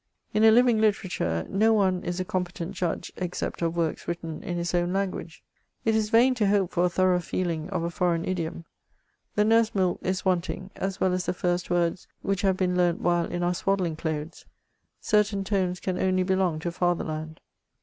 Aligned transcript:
In 0.33 0.43
a 0.43 0.49
living 0.49 0.81
literature, 0.81 1.45
no 1.47 1.73
one 1.73 2.03
is 2.03 2.19
a 2.19 2.25
competent 2.25 2.71
judge, 2.71 3.13
except 3.17 3.61
of 3.61 3.77
works 3.77 4.07
written 4.07 4.41
in 4.41 4.57
his 4.57 4.73
own 4.73 4.89
lang^uage. 4.93 5.41
It 5.85 5.93
is 5.93 6.09
vain 6.09 6.33
to 6.41 6.47
hope 6.47 6.71
for 6.71 6.85
m 6.85 6.89
thorough 6.89 7.19
feeling 7.21 7.69
of 7.69 7.83
a 7.83 7.91
foreign 7.91 8.25
idiom— 8.25 8.65
the 9.35 9.45
nurse 9.45 9.75
milk 9.75 9.99
is 10.01 10.25
wanting, 10.25 10.71
as 10.75 10.99
well 10.99 11.13
as 11.13 11.27
the 11.27 11.35
first 11.35 11.69
words 11.69 12.07
which 12.23 12.41
have 12.41 12.57
been 12.57 12.75
learnt 12.75 12.99
while 13.01 13.25
in 13.25 13.43
our 13.43 13.53
swaddling 13.53 13.95
clothes: 13.95 14.45
certain 14.99 15.43
tones 15.43 15.79
can 15.79 15.99
only 15.99 16.23
belong 16.23 16.57
to 16.61 16.71
fatherland. 16.71 17.39